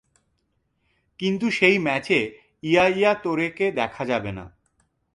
কিন্তু 1.19 1.45
সেই 1.51 1.77
ম্যাচে 1.79 2.19
ইয়া 2.63 2.85
ইয়া 2.87 3.11
তোরেকে 3.15 3.65
দেখা 3.71 4.03
যাবে 4.05 4.31
না। 4.31 4.45